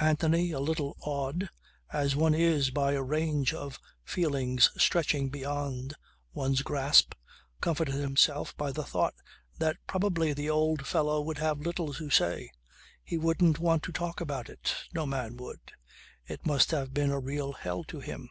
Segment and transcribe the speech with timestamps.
[0.00, 1.48] Anthony, a little awed,
[1.92, 5.94] as one is by a range of feelings stretching beyond
[6.32, 7.14] one's grasp,
[7.60, 9.14] comforted himself by the thought
[9.60, 12.50] that probably the old fellow would have little to say.
[13.04, 14.74] He wouldn't want to talk about it.
[14.92, 15.60] No man would.
[16.26, 18.30] It must have been a real hell to him.